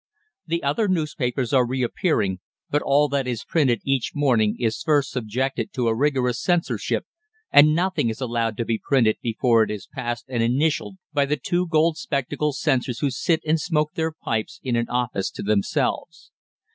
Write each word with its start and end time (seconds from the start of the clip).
"The 0.47 0.63
other 0.63 0.87
newspapers 0.87 1.53
are 1.53 1.63
reappearing, 1.63 2.39
but 2.71 2.81
all 2.83 3.07
that 3.09 3.27
is 3.27 3.43
printed 3.43 3.81
each 3.85 4.13
morning 4.15 4.55
is 4.59 4.81
first 4.81 5.11
subjected 5.11 5.71
to 5.73 5.87
a 5.89 5.95
rigorous 5.95 6.41
censorship, 6.41 7.05
and 7.51 7.75
nothing 7.75 8.09
is 8.09 8.19
allowed 8.19 8.57
to 8.57 8.65
be 8.65 8.81
printed 8.83 9.17
before 9.21 9.61
it 9.61 9.69
is 9.69 9.85
passed 9.85 10.25
and 10.27 10.41
initialled 10.41 10.95
by 11.13 11.25
the 11.27 11.37
two 11.37 11.67
gold 11.67 11.97
spectacled 11.97 12.55
censors 12.55 12.97
who 13.01 13.11
sit 13.11 13.41
and 13.45 13.59
smoke 13.61 13.93
their 13.93 14.11
pipes 14.11 14.59
in 14.63 14.75
an 14.75 14.89
office 14.89 15.29
to 15.29 15.43
themselves. 15.43 16.31